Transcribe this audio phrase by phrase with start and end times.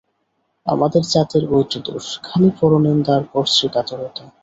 [0.65, 4.23] আমাদের জাতের ঐটে দোষ, খালি পরনিন্দা আর পরশ্রীকাতরতা।